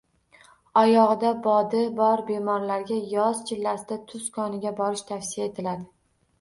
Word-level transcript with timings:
Oyog‘ida 0.81 1.33
bodi 1.47 1.83
bor 1.99 2.25
bemorlarga 2.31 2.99
yoz 3.13 3.45
chillasida 3.53 4.01
tuz 4.11 4.27
koniga 4.41 4.75
borish 4.83 5.09
tavsiya 5.15 5.51
etiladi. 5.55 5.91